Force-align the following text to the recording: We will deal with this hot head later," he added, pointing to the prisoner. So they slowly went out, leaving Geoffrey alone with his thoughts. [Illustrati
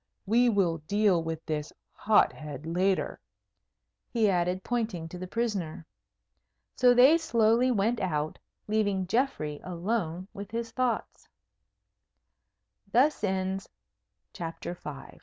We 0.25 0.49
will 0.49 0.79
deal 0.87 1.21
with 1.21 1.45
this 1.45 1.71
hot 1.91 2.33
head 2.33 2.65
later," 2.65 3.19
he 4.09 4.31
added, 4.31 4.63
pointing 4.63 5.07
to 5.09 5.19
the 5.19 5.27
prisoner. 5.27 5.85
So 6.75 6.95
they 6.95 7.19
slowly 7.19 7.69
went 7.69 7.99
out, 7.99 8.39
leaving 8.67 9.05
Geoffrey 9.05 9.59
alone 9.63 10.27
with 10.33 10.49
his 10.49 10.71
thoughts. 10.71 11.29
[Illustrati 12.91 13.49